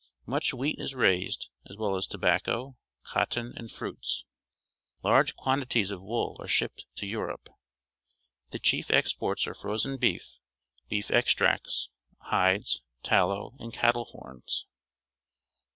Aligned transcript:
Much 0.25 0.51
wheat 0.51 0.79
is 0.79 0.95
raised, 0.95 1.49
as 1.69 1.77
well 1.77 1.95
as 1.95 2.07
tobacco, 2.07 2.75
cotton, 3.03 3.53
and 3.55 3.71
fruits. 3.71 4.25
Large 5.03 5.35
quantities 5.35 5.91
of 5.91 6.01
wool 6.01 6.35
are 6.39 6.47
shipped 6.47 6.85
to 6.95 7.05
Europe. 7.05 7.49
The 8.49 8.57
chief 8.57 8.89
exports 8.89 9.45
are 9.45 9.53
frozen 9.53 9.97
beef, 9.97 10.37
beef 10.89 11.11
extracts, 11.11 11.87
hides, 12.17 12.81
tallow, 13.03 13.53
and 13.59 13.71
cattle 13.71 14.05
horns. 14.05 14.65